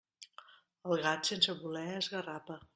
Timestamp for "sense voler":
1.33-1.87